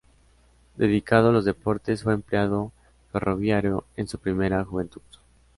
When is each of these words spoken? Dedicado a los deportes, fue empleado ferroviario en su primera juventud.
Dedicado 0.77 1.29
a 1.29 1.31
los 1.31 1.45
deportes, 1.45 2.01
fue 2.01 2.13
empleado 2.15 2.71
ferroviario 3.11 3.85
en 3.95 4.07
su 4.07 4.17
primera 4.17 4.65
juventud. 4.65 5.03